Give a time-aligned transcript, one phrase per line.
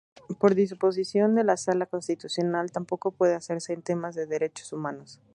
[0.39, 5.21] Por disposición de la Sala Constitucional tampoco puede hacerse en temas de Derechos Humanos.